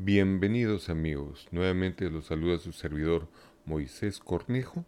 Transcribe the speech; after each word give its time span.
Bienvenidos 0.00 0.90
amigos, 0.90 1.48
nuevamente 1.50 2.08
los 2.08 2.26
saluda 2.26 2.58
su 2.58 2.70
servidor 2.70 3.28
Moisés 3.64 4.20
Cornejo. 4.20 4.84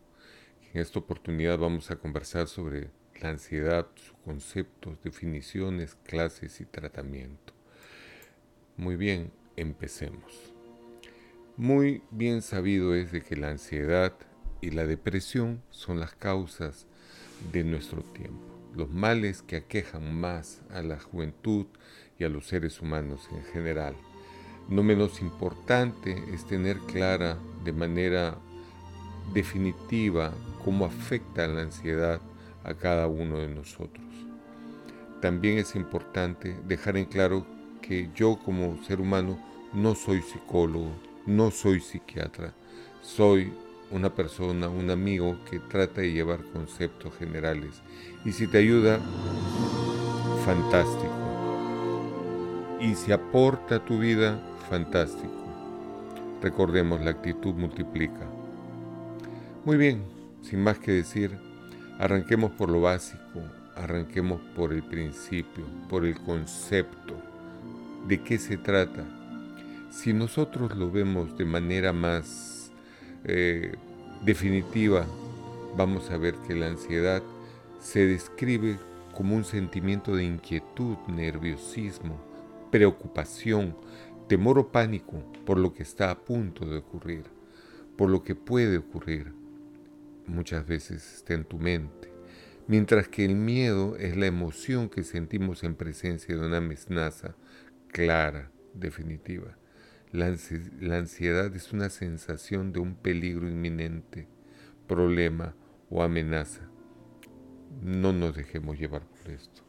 En 0.72 0.80
esta 0.80 1.00
oportunidad 1.00 1.58
vamos 1.58 1.90
a 1.90 1.96
conversar 1.96 2.46
sobre 2.46 2.90
la 3.20 3.30
ansiedad, 3.30 3.88
sus 3.96 4.12
conceptos, 4.24 5.02
definiciones, 5.02 5.96
clases 6.04 6.60
y 6.60 6.64
tratamiento. 6.64 7.52
Muy 8.76 8.94
bien, 8.94 9.32
empecemos. 9.56 10.54
Muy 11.56 12.04
bien 12.12 12.40
sabido 12.40 12.94
es 12.94 13.10
de 13.10 13.20
que 13.20 13.34
la 13.34 13.50
ansiedad 13.50 14.14
y 14.60 14.70
la 14.70 14.86
depresión 14.86 15.60
son 15.70 15.98
las 15.98 16.14
causas 16.14 16.86
de 17.52 17.64
nuestro 17.64 18.02
tiempo, 18.02 18.46
los 18.76 18.88
males 18.88 19.42
que 19.42 19.56
aquejan 19.56 20.14
más 20.14 20.62
a 20.70 20.82
la 20.82 21.00
juventud 21.00 21.66
y 22.16 22.22
a 22.22 22.28
los 22.28 22.46
seres 22.46 22.80
humanos 22.80 23.28
en 23.32 23.42
general 23.46 23.96
no 24.70 24.84
menos 24.84 25.20
importante 25.20 26.24
es 26.32 26.44
tener 26.46 26.78
clara 26.78 27.36
de 27.64 27.72
manera 27.72 28.36
definitiva 29.34 30.32
cómo 30.64 30.84
afecta 30.84 31.46
la 31.48 31.62
ansiedad 31.62 32.20
a 32.64 32.74
cada 32.74 33.08
uno 33.08 33.38
de 33.38 33.48
nosotros. 33.48 34.06
También 35.20 35.58
es 35.58 35.74
importante 35.74 36.56
dejar 36.66 36.96
en 36.96 37.04
claro 37.04 37.44
que 37.82 38.08
yo 38.14 38.38
como 38.44 38.82
ser 38.84 39.00
humano 39.00 39.38
no 39.72 39.94
soy 39.94 40.22
psicólogo, 40.22 40.92
no 41.26 41.50
soy 41.50 41.80
psiquiatra, 41.80 42.54
soy 43.02 43.52
una 43.90 44.14
persona, 44.14 44.68
un 44.68 44.90
amigo 44.90 45.36
que 45.50 45.58
trata 45.58 46.00
de 46.00 46.12
llevar 46.12 46.44
conceptos 46.52 47.12
generales. 47.18 47.82
Y 48.24 48.32
si 48.32 48.46
te 48.46 48.58
ayuda, 48.58 49.00
fantástico. 50.44 51.19
Y 52.80 52.94
si 52.94 53.12
aporta 53.12 53.76
a 53.76 53.84
tu 53.84 53.98
vida, 53.98 54.40
fantástico. 54.70 55.34
Recordemos, 56.40 57.02
la 57.02 57.10
actitud 57.10 57.52
multiplica. 57.54 58.26
Muy 59.66 59.76
bien, 59.76 60.02
sin 60.40 60.62
más 60.62 60.78
que 60.78 60.92
decir, 60.92 61.36
arranquemos 61.98 62.52
por 62.52 62.70
lo 62.70 62.80
básico, 62.80 63.42
arranquemos 63.76 64.40
por 64.56 64.72
el 64.72 64.82
principio, 64.82 65.66
por 65.90 66.06
el 66.06 66.18
concepto. 66.20 67.14
¿De 68.08 68.22
qué 68.22 68.38
se 68.38 68.56
trata? 68.56 69.04
Si 69.90 70.14
nosotros 70.14 70.74
lo 70.74 70.90
vemos 70.90 71.36
de 71.36 71.44
manera 71.44 71.92
más 71.92 72.72
eh, 73.24 73.74
definitiva, 74.24 75.04
vamos 75.76 76.10
a 76.10 76.16
ver 76.16 76.34
que 76.48 76.54
la 76.54 76.68
ansiedad 76.68 77.22
se 77.78 78.06
describe 78.06 78.78
como 79.14 79.36
un 79.36 79.44
sentimiento 79.44 80.16
de 80.16 80.24
inquietud, 80.24 80.96
nerviosismo, 81.08 82.29
preocupación, 82.70 83.76
temor 84.28 84.58
o 84.58 84.70
pánico 84.70 85.22
por 85.44 85.58
lo 85.58 85.74
que 85.74 85.82
está 85.82 86.10
a 86.10 86.18
punto 86.18 86.64
de 86.64 86.78
ocurrir, 86.78 87.24
por 87.96 88.10
lo 88.10 88.22
que 88.22 88.34
puede 88.34 88.78
ocurrir, 88.78 89.32
muchas 90.26 90.66
veces 90.66 91.16
está 91.16 91.34
en 91.34 91.44
tu 91.44 91.58
mente, 91.58 92.12
mientras 92.66 93.08
que 93.08 93.24
el 93.24 93.34
miedo 93.34 93.96
es 93.96 94.16
la 94.16 94.26
emoción 94.26 94.88
que 94.88 95.02
sentimos 95.02 95.64
en 95.64 95.74
presencia 95.74 96.36
de 96.36 96.46
una 96.46 96.58
amenaza 96.58 97.34
clara, 97.88 98.50
definitiva. 98.74 99.56
La, 100.12 100.26
ansiedad 100.26 101.54
es 101.54 101.72
una 101.72 101.88
sensación 101.88 102.72
de 102.72 102.80
un 102.80 102.94
peligro 102.94 103.48
inminente, 103.48 104.26
problema 104.88 105.54
o 105.88 106.02
amenaza. 106.02 106.68
No 107.82 108.12
nos 108.12 108.34
dejemos 108.34 108.78
llevar 108.78 109.02
por 109.02 109.30
esto. 109.30 109.62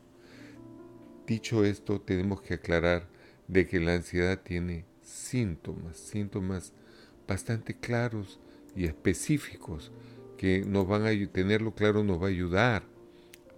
Dicho 1.31 1.63
esto, 1.63 2.01
tenemos 2.01 2.41
que 2.41 2.55
aclarar 2.55 3.07
de 3.47 3.65
que 3.65 3.79
la 3.79 3.93
ansiedad 3.93 4.41
tiene 4.43 4.83
síntomas, 5.01 5.95
síntomas 5.95 6.73
bastante 7.25 7.73
claros 7.73 8.41
y 8.75 8.83
específicos 8.83 9.93
que 10.37 10.65
nos 10.65 10.85
van 10.85 11.05
a 11.05 11.31
tenerlo 11.31 11.73
claro 11.73 12.03
nos 12.03 12.21
va 12.21 12.25
a 12.25 12.31
ayudar 12.31 12.83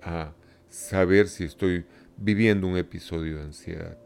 a 0.03 0.35
saber 0.69 1.27
si 1.27 1.45
estoy 1.45 1.83
viviendo 2.15 2.67
un 2.67 2.77
episodio 2.77 3.37
de 3.37 3.45
ansiedad. 3.45 3.97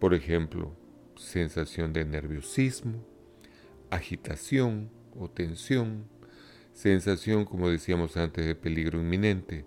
Por 0.00 0.14
ejemplo, 0.14 0.74
sensación 1.14 1.92
de 1.92 2.06
nerviosismo, 2.06 3.04
agitación 3.90 4.88
o 5.14 5.28
tensión, 5.28 6.06
sensación, 6.72 7.44
como 7.44 7.68
decíamos 7.68 8.16
antes, 8.16 8.46
de 8.46 8.54
peligro 8.54 8.98
inminente, 8.98 9.66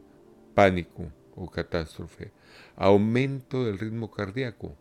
pánico 0.56 1.12
o 1.38 1.50
catástrofe, 1.50 2.32
aumento 2.76 3.64
del 3.64 3.80
ritmo 3.80 4.12
cardíaco, 4.12 4.76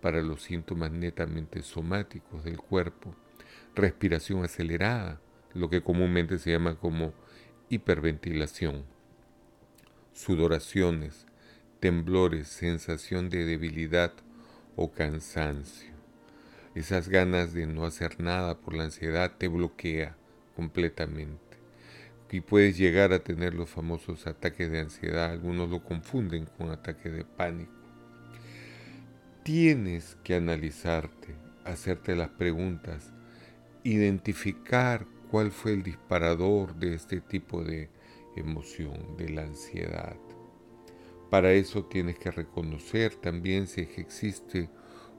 para 0.00 0.22
los 0.22 0.42
síntomas 0.42 0.92
netamente 0.92 1.62
somáticos 1.62 2.44
del 2.44 2.58
cuerpo, 2.58 3.14
respiración 3.74 4.44
acelerada, 4.44 5.20
lo 5.52 5.68
que 5.68 5.82
comúnmente 5.82 6.38
se 6.38 6.52
llama 6.52 6.76
como 6.76 7.12
hiperventilación, 7.68 8.84
sudoraciones, 10.12 11.26
temblores, 11.80 12.48
sensación 12.48 13.30
de 13.30 13.44
debilidad 13.44 14.12
o 14.76 14.92
cansancio. 14.92 15.92
Esas 16.74 17.08
ganas 17.08 17.52
de 17.52 17.66
no 17.66 17.84
hacer 17.84 18.20
nada 18.20 18.58
por 18.58 18.74
la 18.74 18.84
ansiedad 18.84 19.32
te 19.36 19.48
bloquea 19.48 20.16
completamente. 20.54 21.45
Y 22.30 22.40
puedes 22.40 22.76
llegar 22.76 23.12
a 23.12 23.20
tener 23.20 23.54
los 23.54 23.70
famosos 23.70 24.26
ataques 24.26 24.70
de 24.70 24.80
ansiedad. 24.80 25.30
Algunos 25.30 25.70
lo 25.70 25.82
confunden 25.82 26.46
con 26.58 26.70
ataque 26.70 27.10
de 27.10 27.24
pánico 27.24 27.76
tienes 29.46 30.18
que 30.24 30.34
analizarte, 30.34 31.36
hacerte 31.64 32.16
las 32.16 32.30
preguntas, 32.30 33.12
identificar 33.84 35.06
cuál 35.30 35.52
fue 35.52 35.72
el 35.74 35.84
disparador 35.84 36.74
de 36.74 36.94
este 36.94 37.20
tipo 37.20 37.62
de 37.62 37.88
emoción, 38.34 39.16
de 39.16 39.28
la 39.28 39.42
ansiedad. 39.42 40.16
Para 41.30 41.52
eso 41.52 41.84
tienes 41.84 42.18
que 42.18 42.32
reconocer 42.32 43.14
también 43.14 43.68
si 43.68 43.82
existe 43.82 44.68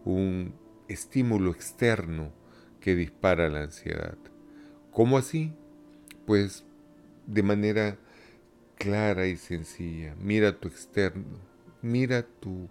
un 0.04 0.54
estímulo 0.90 1.52
externo 1.52 2.34
que 2.82 2.96
dispara 2.96 3.48
la 3.48 3.62
ansiedad. 3.62 4.18
¿Cómo 4.92 5.18
así? 5.18 5.54
Pues 6.26 6.66
de 7.28 7.44
manera 7.44 7.98
clara 8.78 9.28
y 9.28 9.38
sencilla. 9.38 10.16
Mira 10.20 10.60
tu 10.60 10.68
externo, 10.68 11.40
mira 11.82 12.26
tu 12.40 12.68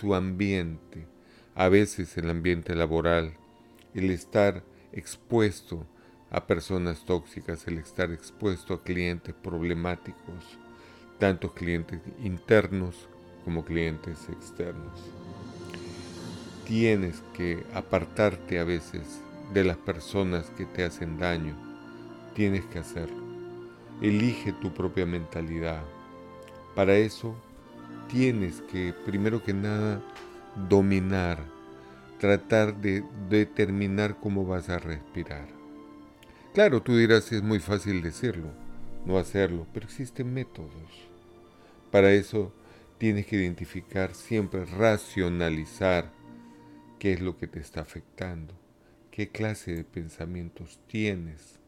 tu 0.00 0.14
ambiente, 0.14 1.06
a 1.54 1.68
veces 1.68 2.16
el 2.16 2.30
ambiente 2.30 2.74
laboral, 2.74 3.34
el 3.92 4.10
estar 4.10 4.62
expuesto 4.92 5.86
a 6.30 6.46
personas 6.46 7.04
tóxicas, 7.04 7.66
el 7.66 7.76
estar 7.76 8.10
expuesto 8.10 8.72
a 8.72 8.82
clientes 8.82 9.34
problemáticos, 9.34 10.58
tanto 11.18 11.52
clientes 11.52 12.00
internos 12.24 13.10
como 13.44 13.62
clientes 13.62 14.26
externos. 14.30 14.98
Tienes 16.66 17.22
que 17.34 17.62
apartarte 17.74 18.58
a 18.58 18.64
veces 18.64 19.20
de 19.52 19.64
las 19.64 19.76
personas 19.76 20.48
que 20.56 20.64
te 20.64 20.84
hacen 20.84 21.18
daño. 21.18 21.54
Tienes 22.34 22.64
que 22.64 22.78
hacerlo. 22.78 23.19
Elige 24.00 24.52
tu 24.52 24.72
propia 24.72 25.04
mentalidad. 25.06 25.82
Para 26.74 26.96
eso 26.96 27.34
tienes 28.08 28.62
que, 28.62 28.94
primero 29.04 29.42
que 29.42 29.52
nada, 29.52 30.02
dominar, 30.68 31.38
tratar 32.18 32.74
de 32.80 33.04
determinar 33.28 34.18
cómo 34.18 34.46
vas 34.46 34.68
a 34.68 34.78
respirar. 34.78 35.48
Claro, 36.54 36.82
tú 36.82 36.96
dirás, 36.96 37.30
es 37.32 37.42
muy 37.42 37.60
fácil 37.60 38.02
decirlo, 38.02 38.48
no 39.06 39.18
hacerlo, 39.18 39.66
pero 39.72 39.86
existen 39.86 40.32
métodos. 40.32 41.08
Para 41.90 42.12
eso 42.12 42.52
tienes 42.98 43.26
que 43.26 43.36
identificar 43.36 44.14
siempre, 44.14 44.64
racionalizar 44.64 46.10
qué 46.98 47.12
es 47.12 47.20
lo 47.20 47.36
que 47.36 47.46
te 47.46 47.60
está 47.60 47.80
afectando, 47.80 48.54
qué 49.10 49.28
clase 49.28 49.74
de 49.74 49.84
pensamientos 49.84 50.80
tienes. 50.86 51.58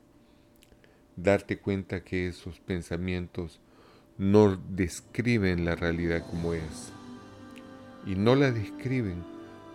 Darte 1.17 1.59
cuenta 1.59 2.03
que 2.05 2.29
esos 2.29 2.61
pensamientos 2.61 3.61
no 4.19 4.56
describen 4.56 5.64
la 5.64 5.75
realidad 5.75 6.25
como 6.31 6.55
es. 6.55 6.93
Y 8.06 8.14
no 8.14 8.35
la 8.35 8.50
describen 8.50 9.23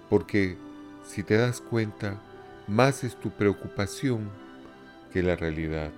porque, 0.10 0.58
si 1.06 1.24
te 1.24 1.38
das 1.38 1.62
cuenta, 1.62 2.22
más 2.68 3.04
es 3.04 3.16
tu 3.20 3.32
preocupación 3.32 4.30
que 5.14 5.24
la 5.24 5.36
realidad. 5.36 5.92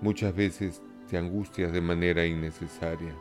Muchas 0.00 0.34
veces 0.34 0.80
te 1.10 1.18
angustias 1.18 1.72
de 1.72 1.80
manera 1.80 2.26
innecesaria. 2.26 3.14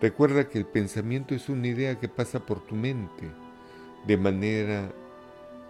Recuerda 0.00 0.48
que 0.48 0.58
el 0.58 0.66
pensamiento 0.66 1.34
es 1.34 1.48
una 1.48 1.68
idea 1.68 1.98
que 1.98 2.08
pasa 2.08 2.40
por 2.40 2.66
tu 2.66 2.74
mente 2.74 3.30
de 4.06 4.16
manera 4.16 4.92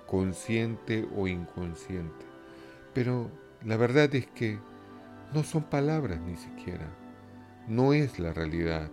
consciente 0.07 1.07
o 1.17 1.27
inconsciente. 1.27 2.25
Pero 2.95 3.31
la 3.65 3.77
verdad 3.77 4.15
es 4.15 4.27
que 4.27 4.59
no 5.35 5.43
son 5.43 5.65
palabras 5.65 6.21
ni 6.21 6.37
siquiera 6.37 7.03
no 7.69 7.93
es 7.93 8.19
la 8.19 8.33
realidad, 8.33 8.91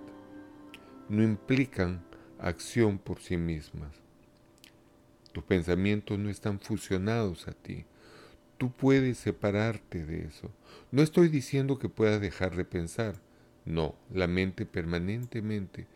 no 1.10 1.24
implican 1.24 2.04
acción 2.40 3.00
por 3.00 3.20
sí 3.20 3.36
mismas. 3.36 3.92
Tus 5.32 5.44
pensamientos 5.44 6.20
no 6.20 6.30
están 6.30 6.60
fusionados 6.60 7.48
a 7.48 7.54
ti. 7.54 7.86
Tú 8.58 8.72
puedes 8.72 9.18
separarte 9.18 10.06
de 10.06 10.26
eso. 10.26 10.52
No 10.92 11.02
estoy 11.02 11.30
diciendo 11.30 11.80
que 11.80 11.90
puedas 11.90 12.22
dejar 12.22 12.56
de 12.56 12.66
pensar. 12.66 13.16
No, 13.66 13.96
la 14.14 14.28
mente 14.28 14.66
permanentemente, 14.66 15.88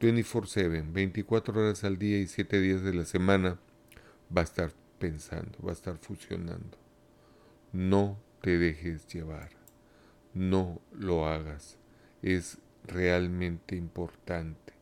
24/7, 0.00 0.92
24 0.92 1.60
horas 1.60 1.84
al 1.84 1.98
día 1.98 2.18
y 2.18 2.26
7 2.26 2.60
días 2.60 2.82
de 2.82 2.94
la 2.94 3.04
semana, 3.04 3.58
va 4.34 4.42
a 4.42 4.44
estar 4.44 4.72
pensando, 4.98 5.58
va 5.64 5.70
a 5.70 5.74
estar 5.74 5.96
fusionando. 5.98 6.78
No 7.72 8.18
te 8.40 8.58
dejes 8.58 9.06
llevar. 9.06 9.61
No 10.34 10.80
lo 10.92 11.26
hagas. 11.26 11.76
Es 12.22 12.58
realmente 12.86 13.76
importante. 13.76 14.72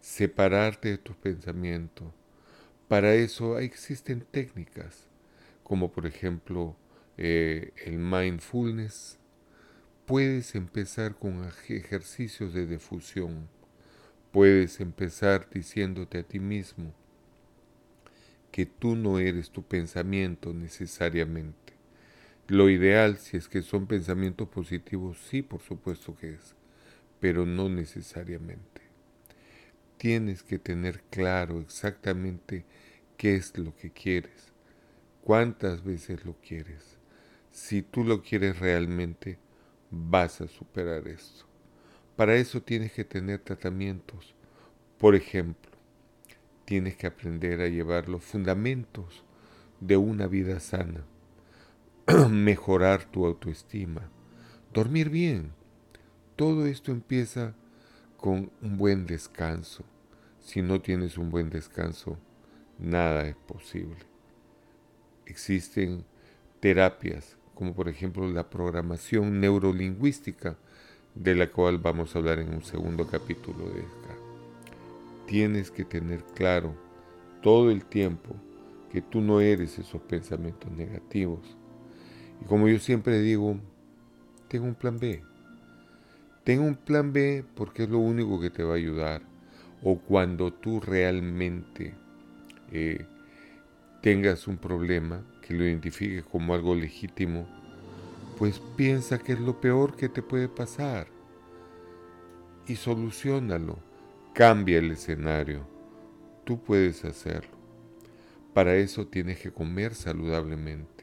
Separarte 0.00 0.90
de 0.90 0.98
tus 0.98 1.16
pensamientos. 1.16 2.08
Para 2.88 3.14
eso 3.14 3.58
existen 3.58 4.24
técnicas, 4.30 5.08
como 5.64 5.90
por 5.90 6.06
ejemplo 6.06 6.76
eh, 7.18 7.72
el 7.84 7.98
mindfulness. 7.98 9.18
Puedes 10.06 10.54
empezar 10.54 11.16
con 11.16 11.44
ejercicios 11.68 12.54
de 12.54 12.66
difusión. 12.66 13.48
Puedes 14.30 14.80
empezar 14.80 15.48
diciéndote 15.50 16.18
a 16.18 16.22
ti 16.22 16.38
mismo 16.38 16.92
que 18.56 18.64
tú 18.64 18.96
no 18.96 19.18
eres 19.18 19.50
tu 19.50 19.62
pensamiento 19.62 20.54
necesariamente. 20.54 21.65
Lo 22.48 22.70
ideal, 22.70 23.18
si 23.18 23.36
es 23.36 23.48
que 23.48 23.62
son 23.62 23.86
pensamientos 23.86 24.48
positivos, 24.48 25.18
sí, 25.18 25.42
por 25.42 25.60
supuesto 25.60 26.16
que 26.16 26.34
es 26.34 26.54
pero 27.20 27.46
no 27.46 27.68
necesariamente. 27.68 28.82
Tienes 29.98 30.42
que 30.42 30.58
tener 30.58 31.02
claro 31.10 31.60
exactamente 31.60 32.64
qué 33.16 33.36
es 33.36 33.56
lo 33.56 33.74
que 33.74 33.90
quieres, 33.90 34.52
cuántas 35.22 35.82
veces 35.82 36.24
lo 36.24 36.34
quieres. 36.34 36.98
Si 37.50 37.82
tú 37.82 38.04
lo 38.04 38.22
quieres 38.22 38.58
realmente, 38.58 39.38
vas 39.90 40.40
a 40.42 40.48
superar 40.48 41.08
esto. 41.08 41.46
Para 42.14 42.36
eso 42.36 42.62
tienes 42.62 42.92
que 42.92 43.04
tener 43.04 43.40
tratamientos. 43.40 44.34
Por 44.98 45.14
ejemplo, 45.14 45.72
tienes 46.64 46.96
que 46.96 47.06
aprender 47.06 47.60
a 47.60 47.68
llevar 47.68 48.08
los 48.08 48.22
fundamentos 48.22 49.24
de 49.80 49.96
una 49.96 50.26
vida 50.26 50.60
sana, 50.60 51.04
mejorar 52.30 53.04
tu 53.04 53.26
autoestima, 53.26 54.08
dormir 54.72 55.10
bien, 55.10 55.50
todo 56.36 56.66
esto 56.66 56.92
empieza 56.92 57.54
con 58.16 58.52
un 58.62 58.78
buen 58.78 59.06
descanso. 59.06 59.82
Si 60.40 60.62
no 60.62 60.80
tienes 60.80 61.18
un 61.18 61.30
buen 61.30 61.50
descanso, 61.50 62.16
nada 62.78 63.26
es 63.26 63.34
posible. 63.34 63.96
Existen 65.24 66.04
terapias, 66.60 67.36
como 67.56 67.74
por 67.74 67.88
ejemplo 67.88 68.28
la 68.28 68.48
programación 68.50 69.40
neurolingüística, 69.40 70.56
de 71.16 71.34
la 71.34 71.50
cual 71.50 71.78
vamos 71.78 72.14
a 72.14 72.20
hablar 72.20 72.38
en 72.38 72.54
un 72.54 72.62
segundo 72.62 73.08
capítulo 73.08 73.68
de 73.70 73.80
esta. 73.80 74.14
Tienes 75.26 75.72
que 75.72 75.84
tener 75.84 76.22
claro 76.36 76.72
todo 77.42 77.72
el 77.72 77.84
tiempo 77.84 78.36
que 78.92 79.02
tú 79.02 79.20
no 79.20 79.40
eres 79.40 79.76
esos 79.80 80.00
pensamientos 80.02 80.70
negativos. 80.70 81.56
Y 82.40 82.44
como 82.44 82.68
yo 82.68 82.78
siempre 82.78 83.20
digo, 83.20 83.58
tengo 84.48 84.66
un 84.66 84.74
plan 84.74 84.98
B. 84.98 85.22
Ten 86.44 86.60
un 86.60 86.76
plan 86.76 87.12
B 87.12 87.44
porque 87.54 87.84
es 87.84 87.88
lo 87.88 87.98
único 87.98 88.40
que 88.40 88.50
te 88.50 88.62
va 88.62 88.74
a 88.74 88.76
ayudar. 88.76 89.22
O 89.82 89.98
cuando 89.98 90.52
tú 90.52 90.80
realmente 90.80 91.94
eh, 92.72 93.04
tengas 94.00 94.46
un 94.46 94.56
problema, 94.56 95.24
que 95.42 95.54
lo 95.54 95.64
identifiques 95.64 96.24
como 96.24 96.54
algo 96.54 96.74
legítimo, 96.74 97.46
pues 98.38 98.60
piensa 98.76 99.18
que 99.18 99.32
es 99.32 99.40
lo 99.40 99.60
peor 99.60 99.96
que 99.96 100.08
te 100.08 100.22
puede 100.22 100.48
pasar 100.48 101.06
y 102.66 102.76
solucionalo. 102.76 103.78
Cambia 104.34 104.78
el 104.78 104.92
escenario. 104.92 105.66
Tú 106.44 106.62
puedes 106.62 107.04
hacerlo. 107.04 107.56
Para 108.52 108.76
eso 108.76 109.06
tienes 109.06 109.38
que 109.40 109.52
comer 109.52 109.94
saludablemente. 109.94 110.95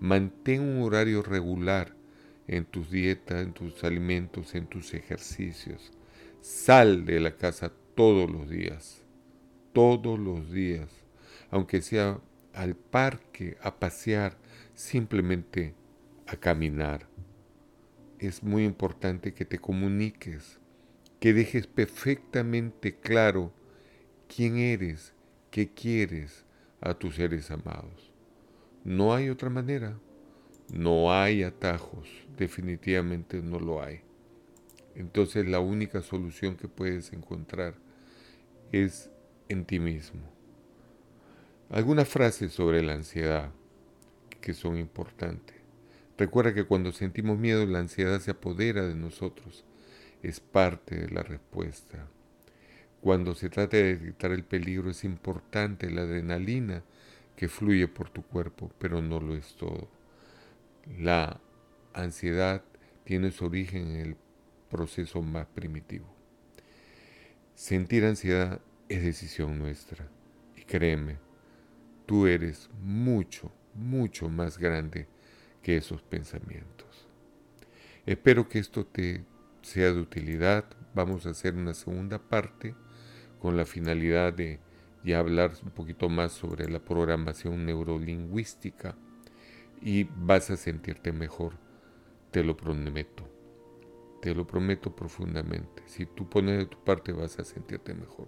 Mantén 0.00 0.62
un 0.62 0.82
horario 0.82 1.22
regular 1.22 1.94
en 2.46 2.64
tus 2.64 2.90
dietas, 2.90 3.42
en 3.42 3.52
tus 3.52 3.82
alimentos, 3.84 4.54
en 4.54 4.66
tus 4.66 4.94
ejercicios. 4.94 5.92
Sal 6.40 7.04
de 7.04 7.20
la 7.20 7.36
casa 7.36 7.72
todos 7.94 8.30
los 8.30 8.48
días, 8.48 9.02
todos 9.72 10.18
los 10.18 10.52
días, 10.52 10.88
aunque 11.50 11.82
sea 11.82 12.20
al 12.54 12.76
parque, 12.76 13.56
a 13.60 13.78
pasear, 13.78 14.38
simplemente 14.74 15.74
a 16.26 16.36
caminar. 16.36 17.08
Es 18.18 18.42
muy 18.42 18.64
importante 18.64 19.34
que 19.34 19.44
te 19.44 19.58
comuniques, 19.58 20.60
que 21.20 21.32
dejes 21.32 21.66
perfectamente 21.66 22.94
claro 22.96 23.52
quién 24.28 24.58
eres, 24.58 25.12
qué 25.50 25.68
quieres 25.68 26.44
a 26.80 26.94
tus 26.94 27.16
seres 27.16 27.50
amados. 27.50 28.12
No 28.84 29.14
hay 29.14 29.28
otra 29.30 29.50
manera. 29.50 29.98
No 30.72 31.12
hay 31.12 31.42
atajos, 31.42 32.08
definitivamente 32.36 33.40
no 33.40 33.58
lo 33.58 33.82
hay. 33.82 34.02
Entonces 34.94 35.46
la 35.46 35.60
única 35.60 36.02
solución 36.02 36.56
que 36.56 36.68
puedes 36.68 37.12
encontrar 37.12 37.74
es 38.70 39.10
en 39.48 39.64
ti 39.64 39.78
mismo. 39.78 40.20
Algunas 41.70 42.08
frases 42.08 42.52
sobre 42.52 42.82
la 42.82 42.94
ansiedad 42.94 43.50
que 44.40 44.52
son 44.52 44.76
importantes. 44.76 45.56
Recuerda 46.18 46.52
que 46.52 46.64
cuando 46.64 46.92
sentimos 46.92 47.38
miedo 47.38 47.64
la 47.64 47.78
ansiedad 47.78 48.20
se 48.20 48.32
apodera 48.32 48.86
de 48.86 48.94
nosotros. 48.94 49.64
Es 50.22 50.40
parte 50.40 50.96
de 50.96 51.10
la 51.10 51.22
respuesta. 51.22 52.08
Cuando 53.00 53.34
se 53.34 53.48
trata 53.48 53.76
de 53.76 53.96
detectar 53.96 54.32
el 54.32 54.44
peligro 54.44 54.90
es 54.90 55.04
importante 55.04 55.90
la 55.90 56.02
adrenalina 56.02 56.82
que 57.38 57.48
fluye 57.48 57.86
por 57.86 58.10
tu 58.10 58.22
cuerpo, 58.22 58.68
pero 58.80 59.00
no 59.00 59.20
lo 59.20 59.36
es 59.36 59.54
todo. 59.54 59.88
La 60.98 61.40
ansiedad 61.94 62.64
tiene 63.04 63.30
su 63.30 63.44
origen 63.44 63.92
en 63.92 63.96
el 64.08 64.16
proceso 64.68 65.22
más 65.22 65.46
primitivo. 65.46 66.12
Sentir 67.54 68.04
ansiedad 68.04 68.60
es 68.88 69.04
decisión 69.04 69.56
nuestra. 69.56 70.08
Y 70.56 70.62
créeme, 70.62 71.18
tú 72.06 72.26
eres 72.26 72.68
mucho, 72.82 73.52
mucho 73.72 74.28
más 74.28 74.58
grande 74.58 75.06
que 75.62 75.76
esos 75.76 76.02
pensamientos. 76.02 77.06
Espero 78.04 78.48
que 78.48 78.58
esto 78.58 78.84
te 78.84 79.24
sea 79.62 79.92
de 79.92 80.00
utilidad. 80.00 80.64
Vamos 80.92 81.24
a 81.24 81.30
hacer 81.30 81.54
una 81.54 81.74
segunda 81.74 82.18
parte 82.18 82.74
con 83.38 83.56
la 83.56 83.64
finalidad 83.64 84.32
de 84.32 84.58
ya 85.04 85.18
hablar 85.18 85.52
un 85.62 85.70
poquito 85.70 86.08
más 86.08 86.32
sobre 86.32 86.68
la 86.68 86.80
programación 86.80 87.64
neurolingüística 87.66 88.96
y 89.80 90.04
vas 90.04 90.50
a 90.50 90.56
sentirte 90.56 91.12
mejor, 91.12 91.54
te 92.30 92.44
lo 92.44 92.56
prometo. 92.56 93.28
Te 94.20 94.34
lo 94.34 94.46
prometo 94.46 94.96
profundamente. 94.96 95.82
Si 95.86 96.04
tú 96.04 96.28
pones 96.28 96.58
de 96.58 96.66
tu 96.66 96.82
parte 96.82 97.12
vas 97.12 97.38
a 97.38 97.44
sentirte 97.44 97.94
mejor. 97.94 98.26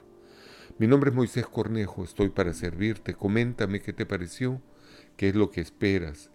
Mi 0.79 0.87
nombre 0.87 1.11
es 1.11 1.17
Moisés 1.17 1.47
Cornejo, 1.47 2.05
estoy 2.05 2.31
para 2.31 2.53
servirte. 2.53 3.15
Coméntame 3.15 3.81
qué 3.81 3.93
te 3.93 4.07
pareció, 4.07 4.63
qué 5.17 5.29
es 5.29 5.35
lo 5.35 5.51
que 5.51 5.61
esperas 5.61 6.31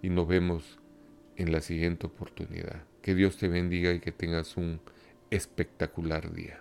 y 0.00 0.10
nos 0.10 0.28
vemos 0.28 0.78
en 1.36 1.52
la 1.52 1.60
siguiente 1.60 2.06
oportunidad. 2.06 2.84
Que 3.02 3.14
Dios 3.14 3.36
te 3.36 3.48
bendiga 3.48 3.92
y 3.92 4.00
que 4.00 4.12
tengas 4.12 4.56
un 4.56 4.80
espectacular 5.30 6.32
día. 6.32 6.60